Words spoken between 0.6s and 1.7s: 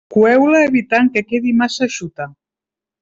evitant que quedi